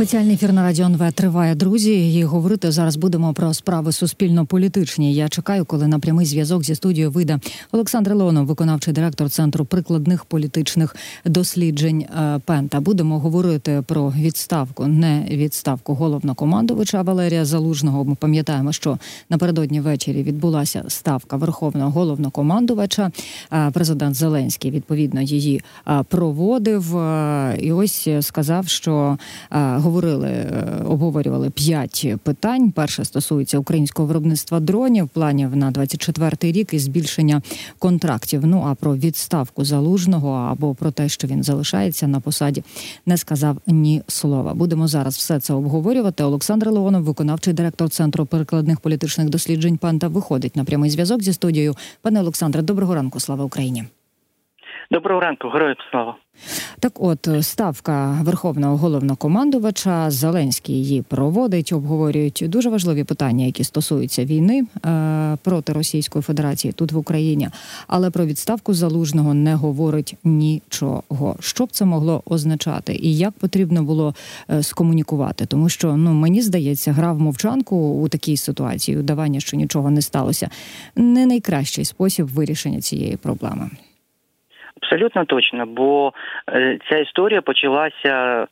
Спеціальний 0.00 0.34
ефір 0.34 0.52
на 0.52 0.62
радіо 0.62 0.86
НВ 0.86 1.12
триває, 1.12 1.54
друзі. 1.54 2.14
І 2.14 2.24
говорити 2.24 2.72
зараз 2.72 2.96
будемо 2.96 3.32
про 3.32 3.54
справи 3.54 3.92
суспільно-політичні. 3.92 5.14
Я 5.14 5.28
чекаю, 5.28 5.64
коли 5.64 5.86
на 5.86 5.98
прямий 5.98 6.26
зв'язок 6.26 6.64
зі 6.64 6.74
студією 6.74 7.10
вийде 7.10 7.38
Олександр 7.72 8.14
Леонов, 8.14 8.46
виконавчий 8.46 8.94
директор 8.94 9.30
центру 9.30 9.64
прикладних 9.64 10.24
політичних 10.24 10.96
досліджень 11.24 12.00
е, 12.00 12.40
Пента. 12.44 12.80
Будемо 12.80 13.18
говорити 13.18 13.82
про 13.86 14.12
відставку, 14.16 14.86
не 14.86 15.26
відставку 15.30 15.94
головнокомандувача 15.94 17.02
Валерія 17.02 17.44
Залужного. 17.44 18.04
Ми 18.04 18.14
пам'ятаємо, 18.14 18.72
що 18.72 18.98
напередодні 19.30 19.80
ввечері 19.80 20.22
відбулася 20.22 20.84
ставка 20.88 21.36
верховного 21.36 21.90
головнокомандувача. 21.90 23.10
Е, 23.52 23.70
президент 23.70 24.14
Зеленський 24.14 24.70
відповідно 24.70 25.20
її 25.20 25.62
е, 25.88 26.02
проводив 26.08 26.96
і 27.58 27.72
ось 27.72 28.08
сказав, 28.20 28.68
що 28.68 29.18
говорили, 29.90 30.28
е, 30.28 30.82
обговорювали 30.84 31.50
п'ять 31.50 32.06
питань. 32.22 32.70
Перше 32.70 33.04
стосується 33.04 33.58
українського 33.58 34.08
виробництва 34.08 34.60
дронів, 34.60 35.08
планів 35.08 35.56
на 35.56 35.70
24-й 35.70 36.52
рік 36.52 36.74
і 36.74 36.78
збільшення 36.78 37.42
контрактів. 37.78 38.46
Ну 38.46 38.64
а 38.66 38.74
про 38.74 38.96
відставку 38.96 39.64
залужного 39.64 40.30
або 40.30 40.74
про 40.74 40.90
те, 40.90 41.08
що 41.08 41.28
він 41.28 41.42
залишається 41.42 42.08
на 42.08 42.20
посаді, 42.20 42.64
не 43.06 43.16
сказав 43.16 43.56
ні 43.66 44.02
слова. 44.06 44.54
Будемо 44.54 44.88
зараз 44.88 45.16
все 45.16 45.40
це 45.40 45.54
обговорювати. 45.54 46.24
Олександр 46.24 46.70
Леонов, 46.70 47.02
виконавчий 47.02 47.54
директор 47.54 47.88
центру 47.88 48.26
перекладних 48.26 48.80
політичних 48.80 49.28
досліджень. 49.28 49.76
Панта 49.76 50.08
виходить 50.08 50.56
на 50.56 50.64
прямий 50.64 50.90
зв'язок 50.90 51.22
зі 51.22 51.32
студією. 51.32 51.74
Пане 52.02 52.20
Олександре, 52.20 52.62
доброго 52.62 52.94
ранку. 52.94 53.20
Слава 53.20 53.44
Україні. 53.44 53.84
Доброго 54.92 55.20
ранку, 55.20 55.48
героям 55.48 55.76
слава. 55.90 56.16
Так, 56.80 56.92
от 57.00 57.28
ставка 57.40 58.18
верховного 58.22 58.76
головнокомандувача 58.76 60.10
Зеленський 60.10 60.74
її 60.74 61.02
проводить, 61.02 61.72
обговорюють 61.72 62.44
дуже 62.48 62.70
важливі 62.70 63.04
питання, 63.04 63.44
які 63.44 63.64
стосуються 63.64 64.24
війни 64.24 64.64
е, 64.86 65.36
проти 65.44 65.72
Російської 65.72 66.22
Федерації 66.22 66.72
тут 66.72 66.92
в 66.92 66.98
Україні. 66.98 67.48
Але 67.86 68.10
про 68.10 68.26
відставку 68.26 68.74
залужного 68.74 69.34
не 69.34 69.54
говорить 69.54 70.16
нічого. 70.24 71.36
Що 71.40 71.64
б 71.64 71.70
це 71.70 71.84
могло 71.84 72.22
означати, 72.26 72.94
і 72.94 73.16
як 73.16 73.32
потрібно 73.32 73.82
було 73.82 74.14
е, 74.50 74.62
скомунікувати? 74.62 75.46
Тому 75.46 75.68
що 75.68 75.96
ну 75.96 76.12
мені 76.12 76.42
здається, 76.42 76.92
гра 76.92 77.12
в 77.12 77.20
мовчанку 77.20 77.76
у 77.76 78.08
такій 78.08 78.36
ситуації, 78.36 78.98
удавання, 78.98 79.40
що 79.40 79.56
нічого 79.56 79.90
не 79.90 80.02
сталося, 80.02 80.50
не 80.96 81.26
найкращий 81.26 81.84
спосіб 81.84 82.26
вирішення 82.26 82.80
цієї 82.80 83.16
проблеми. 83.16 83.70
Абсолютно 84.90 85.24
точно, 85.24 85.66
бо 85.66 86.12
е, 86.48 86.78
ця 86.90 86.98
історія 86.98 87.42
почалася 87.42 88.46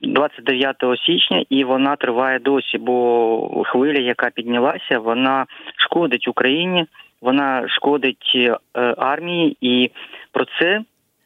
29 0.00 0.76
е, 0.82 0.96
січня, 1.06 1.44
і 1.50 1.64
вона 1.64 1.96
триває 1.96 2.38
досі. 2.38 2.78
Бо 2.78 3.62
хвиля, 3.66 4.00
яка 4.00 4.30
піднялася, 4.30 4.98
вона 4.98 5.46
шкодить 5.76 6.28
Україні, 6.28 6.86
вона 7.20 7.68
шкодить 7.68 8.32
е, 8.34 8.56
армії, 8.98 9.56
і 9.60 9.90
про 10.32 10.44
це 10.60 10.80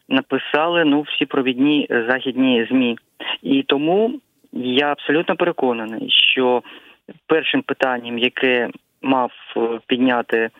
написали 0.08 0.84
ну 0.84 1.00
всі 1.00 1.26
провідні 1.26 1.86
західні 1.90 2.66
змі. 2.70 2.98
І 3.42 3.62
тому 3.62 4.20
я 4.52 4.92
абсолютно 4.92 5.36
переконаний, 5.36 6.10
що 6.10 6.62
першим 7.26 7.62
питанням, 7.62 8.18
яке 8.18 8.70
мав 9.02 9.30
підняти 9.86 10.50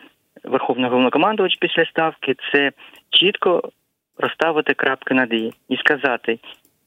верховний 0.43 0.89
головнокомандувач 0.89 1.55
після 1.61 1.85
ставки, 1.85 2.35
це 2.51 2.71
чітко 3.09 3.69
розставити 4.17 4.73
крапки 4.73 5.13
над 5.13 5.33
«і» 5.33 5.53
і 5.69 5.77
сказати, 5.77 6.39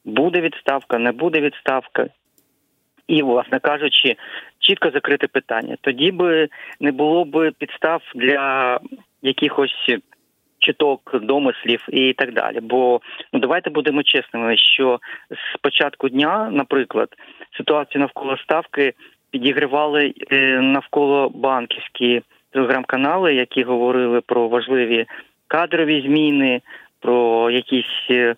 буде 0.05 0.41
відставка, 0.41 0.99
не 0.99 1.13
буде 1.13 1.41
відставка. 1.41 2.07
І, 3.09 3.23
власне 3.23 3.59
кажучи, 3.59 4.17
чітко 4.59 4.91
закрити 4.91 5.27
питання. 5.27 5.77
Тоді 5.81 6.13
би 6.13 6.49
не 6.81 6.93
було 6.93 7.25
б 7.25 7.53
підстав 7.59 8.03
для 8.15 8.79
якихось 9.23 9.91
чіток, 10.59 11.21
домислів 11.23 11.87
і 11.89 12.13
так 12.13 12.35
далі. 12.35 12.61
Бо 12.61 13.01
ну 13.33 13.41
давайте 13.41 13.71
будемо 13.71 14.03
чесними, 14.03 14.57
що 14.57 15.01
з 15.31 15.59
початку 15.59 16.09
дня, 16.09 16.49
наприклад, 16.53 17.09
ситуацію 17.57 18.01
навколо 18.01 18.37
ставки 18.37 18.95
підігривали 19.31 20.15
е, 20.33 20.61
навколо 20.61 21.29
банківські 21.29 22.23
телеграм-канали, 22.51 23.35
які 23.35 23.63
говорили 23.63 24.21
про 24.21 24.49
важливі 24.49 25.07
кадрові 25.47 26.03
зміни, 26.07 26.61
про 27.01 27.51
якісь 27.51 28.07
е, 28.11 28.35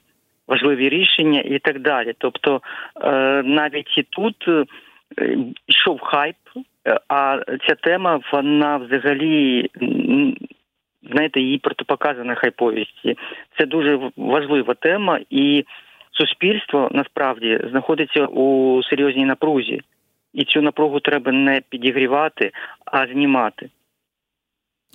важливі 0.49 0.89
рішення 0.89 1.41
і 1.41 1.59
так 1.59 1.81
далі. 1.81 2.15
Тобто 2.19 2.61
е, 3.01 3.43
навіть 3.43 3.99
і 3.99 4.03
тут 4.03 4.49
е, 4.49 4.65
йшов 5.67 6.01
хайп, 6.01 6.37
а 7.09 7.41
ця 7.69 7.75
тема 7.75 8.21
вона 8.33 8.77
взагалі. 8.77 9.71
Знаєте, 11.11 11.41
її 11.41 11.59
протипоказана 11.59 12.35
хайповісті. 12.35 13.17
Це 13.59 13.67
дуже 13.67 14.01
важлива 14.17 14.75
тема, 14.75 15.21
і 15.31 15.65
суспільство 16.13 16.89
насправді 16.93 17.61
знаходиться 17.71 18.27
у 18.27 18.81
серйозній 18.83 19.25
напрузі, 19.25 19.81
і 20.35 20.45
цю 20.45 20.63
напругу 20.63 21.01
треба 21.01 21.33
не 21.33 21.61
підігрівати, 21.69 22.51
а 22.85 23.07
знімати. 23.07 23.69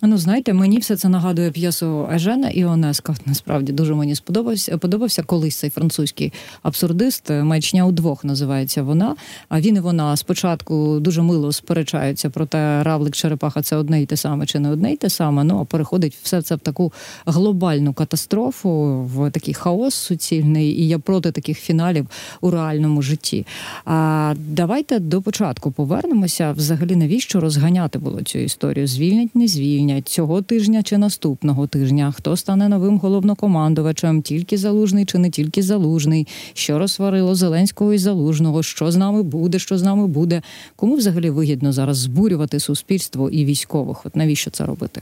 Ну, 0.01 0.17
знаєте, 0.17 0.53
мені 0.53 0.77
все 0.77 0.95
це 0.95 1.09
нагадує 1.09 1.51
п'єсу 1.51 2.09
Ежена 2.13 2.49
Іонеско. 2.49 3.15
Насправді 3.25 3.71
дуже 3.71 3.93
мені 3.93 4.15
сподобався. 4.15 4.77
Подобався 4.77 5.23
колись 5.23 5.55
цей 5.55 5.69
французький 5.69 6.33
абсурдист. 6.63 7.29
Маячня 7.29 7.85
у 7.85 7.91
двох 7.91 8.23
називається 8.23 8.83
вона. 8.83 9.15
А 9.49 9.61
він 9.61 9.75
і 9.75 9.79
вона 9.79 10.17
спочатку 10.17 10.99
дуже 10.99 11.21
мило 11.21 11.51
сперечаються 11.51 12.29
про 12.29 12.45
те, 12.45 12.83
равлик 12.83 13.15
черепаха 13.15 13.61
це 13.61 13.75
одне 13.75 14.01
й 14.01 14.05
те 14.05 14.17
саме 14.17 14.45
чи 14.45 14.59
не 14.59 14.71
одне 14.71 14.93
й 14.93 14.97
те 14.97 15.09
саме. 15.09 15.43
Ну 15.43 15.59
а 15.59 15.65
переходить 15.65 16.17
все 16.23 16.41
це 16.41 16.55
в 16.55 16.59
таку 16.59 16.93
глобальну 17.25 17.93
катастрофу, 17.93 19.01
в 19.03 19.31
такий 19.31 19.53
хаос 19.53 19.95
суцільний. 19.95 20.81
І 20.81 20.87
я 20.87 20.99
проти 20.99 21.31
таких 21.31 21.59
фіналів 21.59 22.07
у 22.41 22.51
реальному 22.51 23.01
житті. 23.01 23.45
А 23.85 24.33
давайте 24.37 24.99
до 24.99 25.21
початку 25.21 25.71
повернемося. 25.71 26.51
Взагалі, 26.51 26.95
навіщо 26.95 27.39
розганяти 27.39 27.99
було 27.99 28.21
цю 28.21 28.39
історію? 28.39 28.87
Звільнять, 28.87 29.35
не 29.35 29.47
звільнять 29.47 29.86
звільнять 29.87 30.07
цього 30.07 30.41
тижня 30.41 30.83
чи 30.83 30.97
наступного 30.97 31.67
тижня, 31.67 32.11
хто 32.17 32.35
стане 32.35 32.69
новим 32.69 32.97
головнокомандувачем, 32.97 34.21
тільки 34.21 34.57
залужний 34.57 35.05
чи 35.05 35.17
не 35.17 35.29
тільки 35.29 35.61
залужний, 35.61 36.25
що 36.55 36.79
розсварило 36.79 37.35
Зеленського 37.35 37.93
і 37.93 37.97
залужного, 37.97 38.63
що 38.63 38.85
з 38.85 38.97
нами 38.97 39.23
буде, 39.23 39.59
що 39.59 39.75
з 39.77 39.83
нами 39.83 40.07
буде. 40.07 40.41
Кому 40.79 40.95
взагалі 40.95 41.29
вигідно 41.29 41.71
зараз 41.71 41.97
збурювати 41.97 42.59
суспільство 42.59 43.29
і 43.29 43.45
військових? 43.45 44.05
От 44.05 44.15
навіщо 44.15 44.49
це 44.51 44.65
робити? 44.65 45.01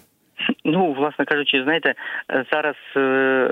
Ну, 0.66 0.94
власне 0.94 1.26
кажучи, 1.26 1.64
знаєте, 1.64 1.94
зараз. 2.52 2.76
Е, 2.98 3.52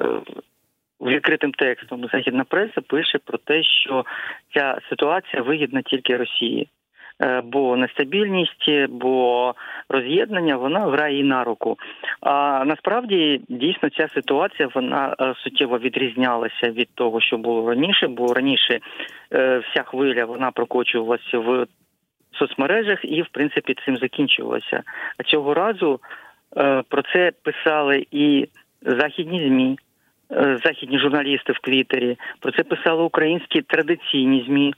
відкритим 1.01 1.51
текстом 1.51 2.07
західна 2.13 2.43
преса 2.43 2.81
пише 2.81 3.17
про 3.25 3.37
те, 3.37 3.63
що 3.63 4.05
ця 4.53 4.77
ситуація 4.89 5.41
вигідна 5.41 5.81
тільки 5.81 6.17
Росії. 6.17 6.67
Е, 7.23 7.41
бо 7.41 7.77
нестабільність, 7.77 8.87
бо 8.89 9.55
роз'єднання 9.89 10.57
вона 10.57 10.79
грає 10.79 11.19
і 11.19 11.23
на 11.23 11.43
руку. 11.43 11.77
А 12.21 12.63
насправді 12.65 13.41
дійсно 13.49 13.89
ця 13.89 14.07
ситуація 14.07 14.69
вона 14.75 15.15
е, 15.19 15.33
суттєво 15.37 15.77
відрізнялася 15.77 16.69
від 16.69 16.89
того, 16.95 17.21
що 17.21 17.37
було 17.37 17.69
раніше, 17.69 18.07
бо 18.07 18.33
раніше 18.33 18.79
е, 19.33 19.57
вся 19.57 19.83
хвиля 19.83 20.25
вона 20.25 20.51
прокочувалася 20.51 21.39
в 21.39 21.65
соцмережах 22.39 22.99
і, 23.03 23.21
в 23.21 23.27
принципі, 23.31 23.75
цим 23.85 23.97
закінчувалася. 23.97 24.83
А 25.17 25.23
цього 25.23 25.53
разу 25.53 25.99
про 26.89 27.01
це 27.13 27.31
писали 27.43 28.05
і 28.11 28.47
західні 28.81 29.47
змі. 29.47 29.77
Західні 30.63 30.99
журналісти 30.99 31.53
в 31.53 31.59
Твіттері, 31.59 32.17
про 32.39 32.51
це 32.51 32.63
писали 32.63 33.03
українські 33.03 33.61
традиційні 33.61 34.45
змі 34.47 34.73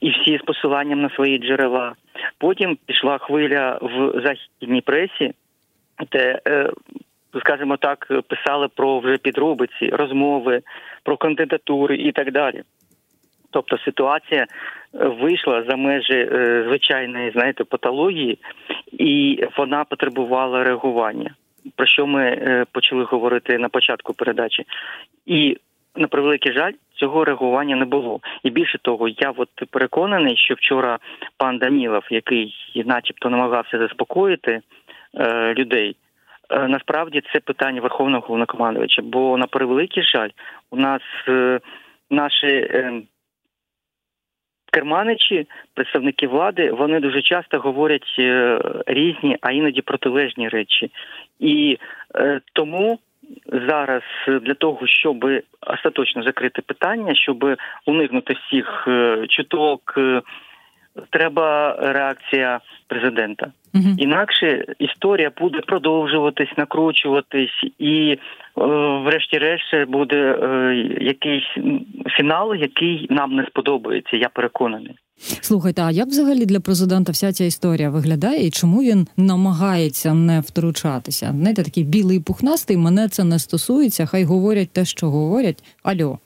і 0.00 0.10
всі 0.10 0.38
з 0.38 0.42
посиланням 0.42 1.02
на 1.02 1.10
свої 1.10 1.38
джерела. 1.38 1.94
Потім 2.38 2.78
пішла 2.86 3.18
хвиля 3.18 3.78
в 3.82 4.22
західній 4.24 4.80
пресі, 4.80 5.32
де, 6.12 6.40
е, 6.48 6.70
скажімо 7.40 7.76
так, 7.76 8.12
писали 8.28 8.68
про 8.68 8.98
вже 8.98 9.16
підробиці, 9.16 9.88
розмови, 9.88 10.62
про 11.02 11.16
кандидатури 11.16 11.96
і 11.96 12.12
так 12.12 12.32
далі. 12.32 12.62
Тобто 13.50 13.78
ситуація 13.78 14.46
е, 14.94 15.08
вийшла 15.08 15.62
за 15.68 15.76
межі 15.76 16.28
е, 16.32 16.64
звичайної, 16.68 17.30
знаєте, 17.30 17.64
патології, 17.64 18.38
і 18.92 19.44
вона 19.56 19.84
потребувала 19.84 20.64
реагування. 20.64 21.34
Про 21.76 21.86
що 21.86 22.06
ми 22.06 22.64
почали 22.72 23.04
говорити 23.04 23.58
на 23.58 23.68
початку 23.68 24.14
передачі, 24.14 24.64
і 25.26 25.56
на 25.96 26.08
превеликий 26.08 26.52
жаль, 26.52 26.72
цього 26.94 27.24
реагування 27.24 27.76
не 27.76 27.84
було. 27.84 28.20
І 28.42 28.50
більше 28.50 28.78
того, 28.78 29.08
я 29.08 29.30
от 29.36 29.48
переконаний, 29.70 30.36
що 30.36 30.54
вчора 30.54 30.98
пан 31.36 31.58
Данілов, 31.58 32.02
який, 32.10 32.54
начебто, 32.86 33.30
намагався 33.30 33.78
заспокоїти 33.78 34.60
е, 35.14 35.54
людей. 35.54 35.96
Е, 36.50 36.68
насправді 36.68 37.22
це 37.32 37.40
питання 37.40 37.80
Верховного 37.80 38.26
головнокомандувача, 38.26 39.02
бо 39.02 39.36
на 39.36 39.46
превеликий 39.46 40.02
жаль, 40.02 40.30
у 40.70 40.76
нас 40.76 41.02
е, 41.28 41.60
наші 42.10 42.46
е, 42.46 43.02
керманичі, 44.72 45.46
представники 45.74 46.26
влади, 46.26 46.70
вони 46.70 47.00
дуже 47.00 47.22
часто 47.22 47.58
говорять 47.58 48.16
е, 48.18 48.60
різні, 48.86 49.36
а 49.40 49.52
іноді 49.52 49.82
протилежні 49.82 50.48
речі. 50.48 50.90
І 51.38 51.78
е, 52.14 52.40
тому 52.52 52.98
зараз 53.68 54.02
для 54.42 54.54
того, 54.54 54.86
щоб 54.86 55.24
остаточно 55.60 56.22
закрити 56.22 56.62
питання, 56.62 57.14
щоб 57.14 57.56
уникнути 57.86 58.34
всіх 58.34 58.84
е, 58.88 59.26
чуток, 59.28 59.94
е, 59.98 60.22
треба 61.10 61.76
реакція 61.80 62.60
президента. 62.86 63.52
Угу. 63.74 63.94
Інакше 63.98 64.64
історія 64.78 65.30
буде 65.40 65.60
продовжуватись, 65.60 66.56
накручуватись, 66.56 67.64
і, 67.78 68.10
е, 68.12 68.18
врешті-решт, 69.04 69.88
буде 69.88 70.16
е, 70.16 70.74
якийсь 71.00 71.56
фінал, 72.16 72.54
який 72.54 73.06
нам 73.10 73.32
не 73.32 73.46
сподобається. 73.46 74.16
Я 74.16 74.28
переконаний. 74.28 74.94
Слухайте, 75.18 75.82
а 75.82 75.90
як 75.90 76.06
взагалі 76.06 76.46
для 76.46 76.60
президента 76.60 77.12
вся 77.12 77.32
ця 77.32 77.44
історія 77.44 77.90
виглядає, 77.90 78.46
і 78.46 78.50
чому 78.50 78.82
він 78.82 79.06
намагається 79.16 80.14
не 80.14 80.40
втручатися? 80.40 81.26
Знаєте, 81.26 81.64
такий 81.64 81.84
білий 81.84 82.20
пухнастий, 82.20 82.76
мене 82.76 83.08
це 83.08 83.24
не 83.24 83.38
стосується. 83.38 84.06
Хай 84.06 84.24
говорять 84.24 84.72
те, 84.72 84.84
що 84.84 85.06
говорять. 85.06 85.58
Альо. 85.82 86.18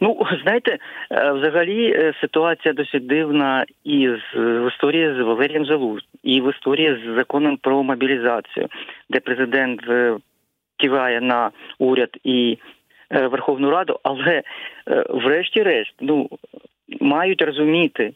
Ну, 0.00 0.22
знаєте, 0.42 0.78
е, 1.10 1.32
взагалі 1.32 1.92
е, 1.92 2.12
ситуація 2.20 2.74
досить 2.74 3.06
дивна 3.06 3.64
і 3.84 4.08
в 4.34 4.68
історії 4.68 5.14
з 5.18 5.24
Валерієм 5.24 5.66
Залуз, 5.66 6.02
і 6.22 6.40
в 6.40 6.50
історії 6.50 6.98
з 7.06 7.16
законом 7.16 7.56
про 7.56 7.82
мобілізацію, 7.82 8.68
де 9.10 9.20
президент 9.20 9.80
е, 9.88 10.16
киває 10.76 11.20
на 11.20 11.50
уряд 11.78 12.10
і 12.24 12.58
Верховну 13.10 13.70
Раду, 13.70 14.00
але 14.02 14.42
врешті-решт, 15.10 15.94
ну 16.00 16.28
мають 17.00 17.42
розуміти, 17.42 18.12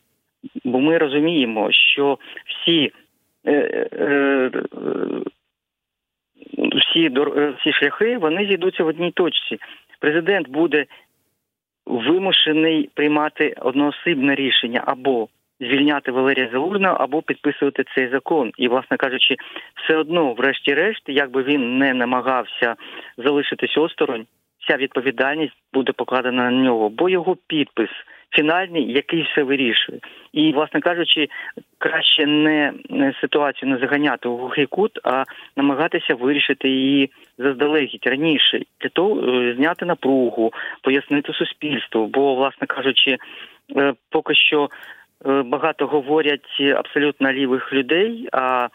бо 0.65 0.81
ми 0.81 0.99
розуміємо, 0.99 1.73
що 1.73 2.19
всі. 2.47 2.93
Всі 6.55 7.11
всі 7.59 7.73
шляхи 7.73 8.19
вони 8.19 8.47
зійдуться 8.47 8.85
в 8.85 8.87
одній 8.87 9.11
точці. 9.11 9.59
Президент 10.01 10.49
буде 10.49 10.87
вимушений 11.87 12.91
приймати 12.95 13.55
одноосибне 13.61 14.35
рішення 14.35 14.83
або 14.87 15.29
звільняти 15.61 16.13
Валерія 16.13 16.49
Залужного, 16.53 16.97
або 16.97 17.23
підписувати 17.23 17.85
цей 17.95 18.09
закон. 18.09 18.53
І, 18.57 18.69
власне 18.69 18.97
кажучи, 18.97 19.37
все 19.85 19.97
одно, 19.97 20.33
врешті-решт, 20.33 21.03
якби 21.07 21.43
він 21.43 21.79
не 21.79 21.95
намагався 21.95 22.77
залишитись 23.17 23.79
осторонь, 23.79 24.27
вся 24.59 24.77
відповідальність 24.77 25.57
буде 25.73 25.93
покладена 25.93 26.51
на 26.51 26.63
нього, 26.63 26.89
бо 26.89 27.09
його 27.09 27.37
підпис 27.47 27.91
фінальний, 28.33 28.93
який 28.93 29.23
все 29.23 29.43
вирішує. 29.43 29.99
І, 30.33 30.53
власне 30.53 30.81
кажучи, 30.81 31.29
краще 31.79 32.27
не 32.27 32.73
ситуацію 33.21 33.71
не 33.71 33.79
заганяти 33.79 34.29
у 34.29 34.37
глухий 34.37 34.67
кут, 34.67 34.99
а 35.05 35.25
намагатися 35.57 36.15
вирішити 36.15 36.69
її 36.69 37.11
заздалегідь 37.39 38.07
раніше 38.07 38.63
для 38.81 38.89
того 38.89 39.21
е, 39.21 39.55
зняти 39.55 39.85
напругу, 39.85 40.53
пояснити 40.83 41.33
суспільству. 41.33 42.07
Бо, 42.07 42.35
власне 42.35 42.67
кажучи, 42.67 43.19
е, 43.77 43.95
поки 44.11 44.35
що 44.35 44.71
е, 45.27 45.43
багато 45.43 45.87
говорять 45.87 46.61
абсолютно 46.77 47.33
лівих 47.33 47.73
людей. 47.73 48.29
А 48.33 48.69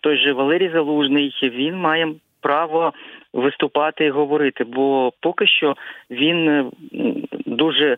той 0.00 0.16
же 0.16 0.32
Валерій 0.32 0.70
Залужний 0.74 1.38
він 1.42 1.76
має 1.76 2.08
право 2.40 2.92
виступати 3.32 4.04
і 4.04 4.10
говорити, 4.10 4.64
бо 4.64 5.12
поки 5.20 5.46
що 5.46 5.74
він 6.10 6.70
дуже 7.46 7.96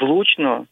влучно 0.00 0.66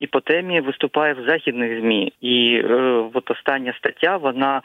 і 0.00 0.06
по 0.06 0.20
темі 0.20 0.60
виступає 0.60 1.14
в 1.14 1.24
західних 1.28 1.80
змі. 1.80 2.12
І 2.20 2.62
е, 2.64 2.74
от 3.14 3.30
остання 3.30 3.74
стаття 3.78 4.16
вона 4.16 4.62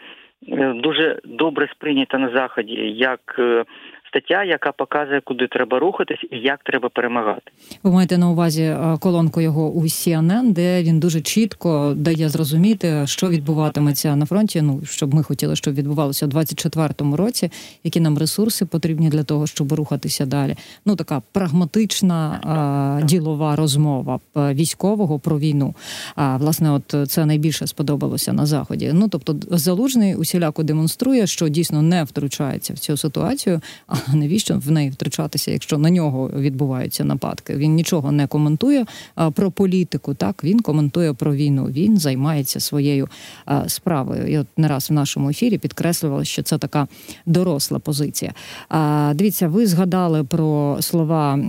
е, 0.48 0.74
дуже 0.74 1.20
добре 1.24 1.68
сприйнята 1.72 2.18
на 2.18 2.30
заході 2.30 2.74
як 2.92 3.36
е, 3.40 3.66
стаття, 4.14 4.44
яка 4.44 4.72
показує, 4.72 5.22
куди 5.22 5.48
треба 5.48 5.80
рухатись 5.80 6.26
і 6.32 6.38
як 6.38 6.60
треба 6.64 6.90
перемагати. 6.90 7.52
Ви 7.84 7.92
маєте 7.92 8.18
на 8.18 8.30
увазі 8.30 8.64
е, 8.64 8.98
колонку 9.00 9.42
його 9.42 9.70
у 9.70 9.84
CNN, 9.84 10.52
де 10.52 10.84
він 10.84 11.00
дуже 11.00 11.22
чітко 11.22 11.94
дає 11.96 12.30
зрозуміти, 12.30 13.04
що 13.06 13.30
відбуватиметься 13.30 14.16
на 14.16 14.26
фронті. 14.26 14.62
Ну 14.62 14.82
щоб 14.86 15.14
ми 15.14 15.24
хотіли, 15.24 15.56
щоб 15.56 15.74
відбувалося 15.74 16.26
у 16.26 16.30
24-му 16.30 17.16
році, 17.16 17.52
які 17.84 18.00
нам 18.00 18.18
ресурси 18.18 18.66
потрібні 18.66 19.10
для 19.10 19.24
того, 19.24 19.48
щоб 19.48 19.74
рухатися 19.74 20.26
далі. 20.26 20.56
Ну 20.86 20.96
така 20.96 21.22
прагматична 21.32 22.40
а, 22.44 23.06
ділова 23.06 23.56
розмова 23.56 24.20
військового 24.36 25.20
про 25.20 25.40
війну. 25.40 25.76
А 26.16 26.38
власне, 26.38 26.72
от 26.72 26.96
це 27.08 27.26
найбільше 27.26 27.68
сподобалося 27.68 28.34
на 28.34 28.46
заході. 28.46 28.92
Ну 28.94 29.08
тобто, 29.08 29.36
залужний 29.50 30.16
усіляко 30.16 30.64
демонструє, 30.64 31.28
що 31.28 31.50
дійсно 31.50 31.82
не 31.82 32.04
втручається 32.04 32.74
в 32.74 32.78
цю 32.78 32.98
ситуацію. 32.98 33.62
А 34.12 34.16
навіщо 34.16 34.58
в 34.58 34.72
неї 34.72 34.90
втручатися, 34.90 35.52
якщо 35.52 35.78
на 35.78 35.90
нього 35.90 36.32
відбуваються 36.36 37.04
нападки? 37.04 37.56
Він 37.56 37.74
нічого 37.74 38.12
не 38.12 38.28
коментує 38.28 38.86
про 39.34 39.52
політику. 39.52 40.14
Так 40.14 40.44
він 40.44 40.60
коментує 40.60 41.14
про 41.14 41.36
війну. 41.36 41.66
Він 41.66 41.98
займається 41.98 42.60
своєю 42.60 43.08
справою. 43.68 44.28
І 44.28 44.38
от 44.38 44.48
не 44.58 44.68
раз 44.68 44.90
в 44.90 44.94
нашому 44.94 45.30
ефірі 45.30 45.58
підкреслювали, 45.58 46.26
що 46.26 46.44
це 46.44 46.58
така 46.58 46.88
доросла 47.26 47.80
позиція. 47.80 48.34
Дивіться, 49.14 49.48
ви 49.48 49.68
згадали 49.68 50.24
про 50.24 50.78
слова 50.80 51.40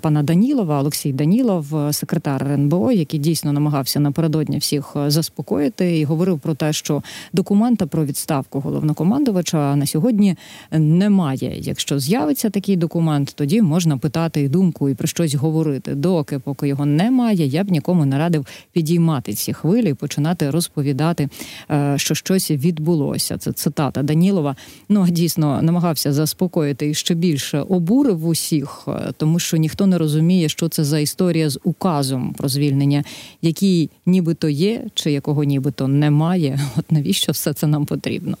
пана 0.00 0.22
Данілова, 0.22 0.80
Олексій 0.80 1.12
Данілов, 1.12 1.66
секретар 1.90 2.42
РНБО, 2.42 2.92
який 2.92 3.20
дійсно 3.20 3.52
намагався 3.52 4.00
напередодні 4.00 4.58
всіх 4.58 4.96
заспокоїти 5.06 5.98
і 5.98 6.04
говорив 6.04 6.38
про 6.38 6.54
те, 6.54 6.72
що 6.72 7.02
документа 7.32 7.86
про 7.86 8.04
відставку 8.04 8.60
головнокомандувача 8.60 9.76
на 9.76 9.86
сьогодні 9.86 10.36
немає. 10.72 11.60
Якщо 11.60 11.99
з'явиться 12.00 12.50
такий 12.50 12.76
документ, 12.76 13.32
тоді 13.34 13.62
можна 13.62 13.98
питати 13.98 14.40
і 14.42 14.48
думку 14.48 14.88
і 14.88 14.94
про 14.94 15.08
щось 15.08 15.34
говорити. 15.34 15.94
Доки 15.94 16.38
поки 16.38 16.68
його 16.68 16.86
немає, 16.86 17.46
я 17.46 17.64
б 17.64 17.70
нікому 17.70 18.04
не 18.04 18.18
радив 18.18 18.46
підіймати 18.72 19.32
ці 19.32 19.52
хвилі 19.52 19.90
і 19.90 19.94
починати 19.94 20.50
розповідати, 20.50 21.28
е, 21.70 21.94
що 21.96 22.14
щось 22.14 22.50
відбулося. 22.50 23.38
Це 23.38 23.52
цитата 23.52 24.02
Данілова. 24.02 24.56
Ну 24.88 25.08
дійсно 25.08 25.62
намагався 25.62 26.12
заспокоїти 26.12 26.90
і 26.90 26.94
ще 26.94 27.14
більше 27.14 27.60
обурив 27.60 28.26
усіх, 28.26 28.84
е, 28.88 29.12
тому 29.16 29.38
що 29.38 29.56
ніхто 29.56 29.86
не 29.86 29.98
розуміє, 29.98 30.48
що 30.48 30.68
це 30.68 30.84
за 30.84 30.98
історія 30.98 31.50
з 31.50 31.60
указом 31.64 32.32
про 32.32 32.48
звільнення, 32.48 33.04
який 33.42 33.90
нібито 34.06 34.48
є, 34.48 34.84
чи 34.94 35.12
якого 35.12 35.44
нібито 35.44 35.88
немає. 35.88 36.60
От 36.76 36.92
навіщо 36.92 37.32
все 37.32 37.52
це 37.52 37.66
нам 37.66 37.86
потрібно? 37.86 38.36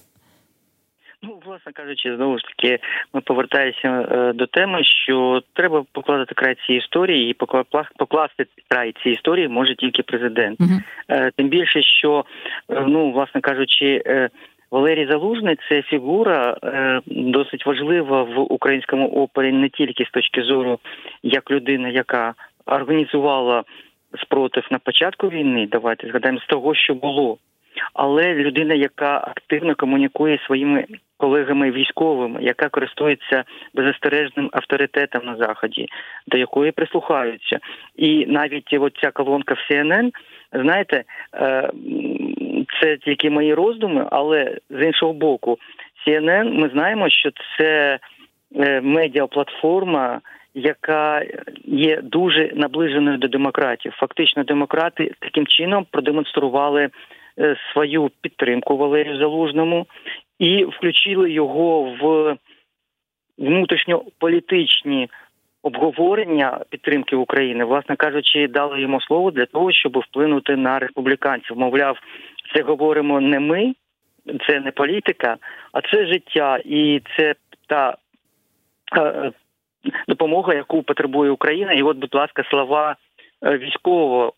Власне 1.60 1.82
кажучи, 1.82 2.16
знову 2.16 2.38
ж 2.38 2.44
таки, 2.44 2.78
ми 3.14 3.20
повертаємося 3.20 3.88
е, 3.88 4.32
до 4.32 4.46
теми, 4.46 4.84
що 4.84 5.42
треба 5.52 5.84
покладати 5.92 6.34
край 6.34 6.56
цій 6.66 6.74
історії, 6.74 7.30
і 7.30 7.34
покласти 7.96 8.46
край 8.68 8.94
цій 9.02 9.10
історії 9.10 9.48
може 9.48 9.74
тільки 9.74 10.02
президент. 10.02 10.60
Uh-huh. 10.60 11.30
Тим 11.36 11.48
більше, 11.48 11.82
що 11.82 12.24
е, 12.70 12.84
ну, 12.86 13.10
власне 13.10 13.40
кажучи, 13.40 14.02
Валерій 14.70 15.06
Залужний 15.10 15.56
це 15.68 15.82
фігура 15.82 16.56
досить 17.06 17.66
важлива 17.66 18.22
в 18.22 18.38
українському 18.38 19.08
опері 19.08 19.52
не 19.52 19.68
тільки 19.68 20.04
з 20.04 20.10
точки 20.10 20.42
зору 20.42 20.78
як 21.22 21.50
людина, 21.50 21.88
яка 21.88 22.34
організувала 22.66 23.64
спротив 24.22 24.66
на 24.70 24.78
початку 24.78 25.28
війни. 25.28 25.68
Давайте 25.72 26.08
згадаємо 26.08 26.40
з 26.40 26.46
того, 26.46 26.74
що 26.74 26.94
було 26.94 27.38
але 27.94 28.34
людина, 28.34 28.74
яка 28.74 29.16
активно 29.16 29.74
комунікує 29.74 30.38
своїми 30.46 30.84
колегами 31.20 31.70
військовими, 31.70 32.42
яка 32.42 32.68
користується 32.68 33.44
беззастережним 33.74 34.50
авторитетом 34.52 35.26
на 35.26 35.36
заході, 35.36 35.86
до 36.26 36.38
якої 36.38 36.72
прислухаються, 36.72 37.58
і 37.96 38.26
навіть 38.26 38.72
оця 38.72 39.10
колонка 39.10 39.54
в 39.54 39.72
CNN, 39.72 40.10
знаєте, 40.52 41.04
е, 41.34 41.70
це 42.80 42.96
тільки 42.96 43.30
мої 43.30 43.54
роздуми, 43.54 44.06
але 44.10 44.58
з 44.70 44.86
іншого 44.86 45.12
боку, 45.12 45.58
CNN, 46.06 46.60
ми 46.60 46.68
знаємо, 46.68 47.08
що 47.08 47.30
це 47.58 47.98
е, 48.56 48.80
медіаплатформа. 48.80 50.20
Яка 50.54 51.22
є 51.64 52.00
дуже 52.02 52.52
наближеною 52.54 53.18
до 53.18 53.28
демократів, 53.28 53.92
фактично, 53.96 54.44
демократи 54.44 55.12
таким 55.20 55.46
чином 55.46 55.86
продемонстрували 55.90 56.88
свою 57.72 58.10
підтримку 58.20 58.76
Валерію 58.76 59.18
Залужному 59.18 59.86
і 60.38 60.64
включили 60.64 61.30
його 61.30 61.82
в 61.82 62.36
внутрішньополітичні 63.38 65.08
обговорення 65.62 66.60
підтримки 66.70 67.16
України, 67.16 67.64
власне 67.64 67.96
кажучи, 67.96 68.48
дали 68.48 68.80
йому 68.80 69.00
слово 69.00 69.30
для 69.30 69.46
того, 69.46 69.72
щоб 69.72 69.98
вплинути 69.98 70.56
на 70.56 70.78
республіканців. 70.78 71.58
Мовляв, 71.58 71.98
це 72.54 72.62
говоримо 72.62 73.20
не 73.20 73.40
ми, 73.40 73.74
це 74.46 74.60
не 74.60 74.70
політика, 74.70 75.36
а 75.72 75.80
це 75.80 76.06
життя, 76.06 76.60
і 76.64 77.02
це 77.16 77.34
та 77.66 77.96
е, 78.96 79.32
допомога, 80.08 80.54
яку 80.54 80.82
потребує 80.82 81.30
Україна. 81.30 81.72
І, 81.72 81.82
от, 81.82 81.96
будь 81.96 82.14
ласка, 82.14 82.44
слова 82.50 82.96
е, 83.44 83.58
військового 83.58 84.32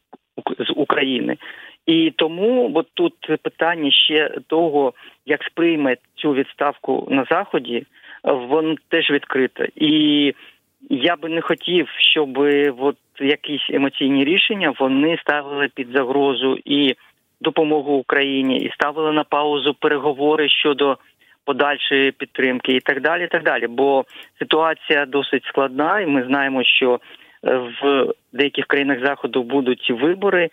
України. 0.77 1.37
І 1.87 2.13
тому 2.17 2.73
от 2.75 2.87
тут 2.95 3.15
питання 3.43 3.91
ще 3.91 4.31
того, 4.47 4.93
як 5.27 5.45
сприйме 5.45 5.97
цю 6.15 6.33
відставку 6.33 7.09
на 7.11 7.25
заході, 7.31 7.87
воно 8.25 8.75
теж 8.89 9.11
відкрите. 9.11 9.69
І 9.77 10.35
я 10.91 11.17
би 11.17 11.29
не 11.29 11.41
хотів, 11.41 11.89
щоб 11.99 12.39
от 12.79 12.97
якісь 13.21 13.71
емоційні 13.71 14.25
рішення 14.25 14.75
вони 14.79 15.19
ставили 15.19 15.69
під 15.75 15.89
загрозу 15.95 16.59
і 16.65 16.95
допомогу 17.41 17.93
Україні, 17.93 18.57
і 18.57 18.73
ставили 18.73 19.13
на 19.13 19.25
паузу 19.25 19.75
переговори 19.75 20.49
щодо 20.49 20.99
подальшої 21.45 22.13
підтримки, 22.13 22.73
і 22.73 22.81
так 22.81 23.01
далі. 23.01 23.25
і 23.25 23.29
так 23.29 23.43
далі. 23.43 23.67
Бо 23.67 24.05
ситуація 24.39 25.07
досить 25.07 25.45
складна, 25.45 26.01
і 26.01 26.07
ми 26.07 26.25
знаємо, 26.25 26.65
що 26.65 27.01
е, 27.45 27.57
в 27.83 28.07
деяких 28.33 28.67
країнах 28.67 28.99
заходу 29.05 29.43
будуть 29.43 29.91
вибори, 29.91 30.51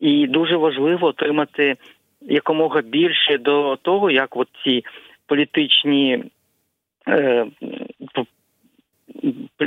і 0.00 0.26
дуже 0.26 0.56
важливо 0.56 1.06
отримати 1.06 1.76
якомога 2.20 2.80
більше 2.82 3.38
до 3.38 3.76
того, 3.76 4.10
як 4.10 4.36
от 4.36 4.48
ці 4.64 4.84
політичні. 5.26 6.24
Е, 7.08 7.46